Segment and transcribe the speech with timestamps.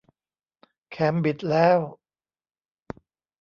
[0.91, 1.79] แคมบิดแล้ว